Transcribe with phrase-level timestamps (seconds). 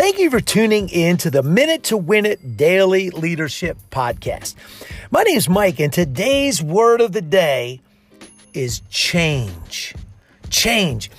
[0.00, 4.54] Thank you for tuning in to the Minute to Win It Daily Leadership Podcast.
[5.10, 7.82] My name is Mike, and today's word of the day
[8.54, 9.94] is change.
[10.48, 11.10] Change.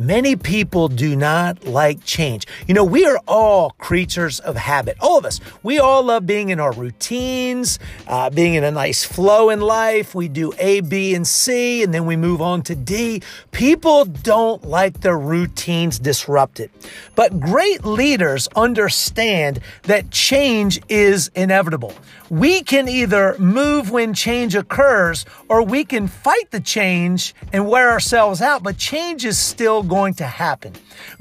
[0.00, 2.46] Many people do not like change.
[2.66, 4.96] You know, we are all creatures of habit.
[4.98, 5.40] All of us.
[5.62, 10.14] We all love being in our routines, uh, being in a nice flow in life.
[10.14, 13.20] We do A, B, and C, and then we move on to D.
[13.52, 16.70] People don't like their routines disrupted.
[17.14, 21.92] But great leaders understand that change is inevitable.
[22.30, 27.90] We can either move when change occurs or we can fight the change and wear
[27.90, 30.72] ourselves out, but change is still going to happen.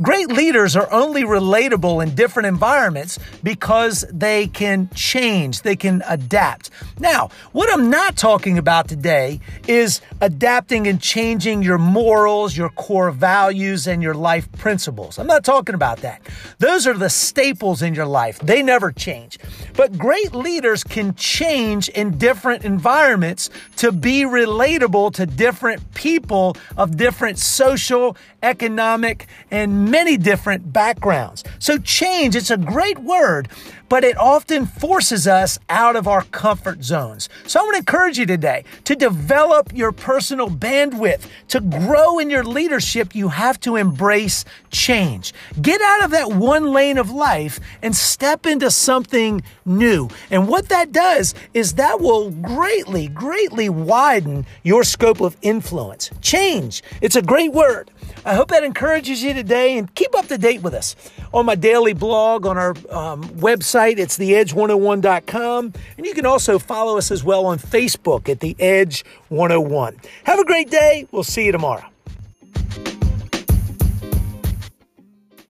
[0.02, 6.70] Great leaders are only relatable in different environments because they can change, they can adapt.
[7.00, 13.12] Now, what I'm not talking about today is adapting and changing your morals, your core
[13.12, 15.17] values, and your life principles.
[15.17, 16.22] I'm not talking about that.
[16.59, 19.40] Those are the staples in your life, they never change.
[19.80, 26.97] But great leaders can change in different environments to be relatable to different people of
[26.97, 31.45] different social, economic, and many different backgrounds.
[31.59, 33.47] So, change, it's a great word,
[33.88, 37.30] but it often forces us out of our comfort zones.
[37.47, 41.25] So, I want to encourage you today to develop your personal bandwidth.
[41.50, 45.33] To grow in your leadership, you have to embrace change.
[45.61, 50.09] Get out of that one lane of life and step into something new.
[50.30, 56.09] And what that does is that will greatly, greatly widen your scope of influence.
[56.22, 56.84] Change.
[57.02, 57.92] It's a great word.
[58.25, 60.95] I hope that encourages you today and keep up to date with us
[61.34, 63.97] on my daily blog on our um, website.
[63.97, 65.73] It's theedge101.com.
[65.97, 69.97] And you can also follow us as well on Facebook at The Edge 101.
[70.25, 71.08] Have a great day.
[71.12, 71.86] We'll see you tomorrow.